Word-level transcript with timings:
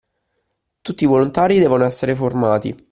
Tutti 0.81 1.03
i 1.03 1.07
volontari 1.07 1.59
devono 1.59 1.83
esser 1.83 2.09
formati 2.15 2.75